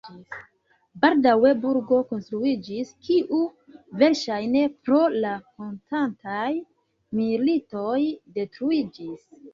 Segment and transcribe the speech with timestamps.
[1.01, 3.41] Baldaŭe burgo konstruiĝis, kiu
[4.01, 6.49] verŝajne pro la konstantaj
[7.21, 7.97] militoj
[8.41, 9.27] detruiĝis.